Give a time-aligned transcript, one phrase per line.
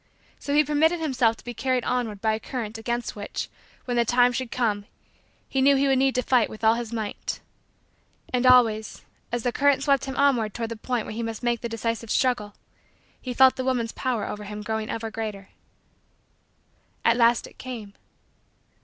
[0.39, 3.49] So he permitted himself to be carried onward by a current against which,
[3.85, 4.85] when the time should come,
[5.47, 7.39] he knew he would need to fight with all his might.
[8.33, 11.61] And always, as the current swept him onward toward the point where he must make
[11.61, 12.55] the decisive struggle,
[13.21, 15.49] he felt the woman's power over him growing ever greater.
[17.05, 17.93] At last it came.